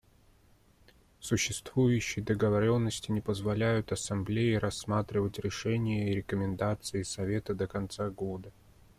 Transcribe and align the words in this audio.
Существующие 1.19 2.25
договоренности 2.25 3.11
не 3.11 3.21
позволяют 3.21 3.91
Ассамблее 3.91 4.57
рассматривать 4.57 5.37
решения 5.37 6.09
и 6.11 6.15
рекомендации 6.15 7.03
Совета 7.03 7.53
до 7.53 7.67
конца 7.67 8.09
года. 8.09 8.51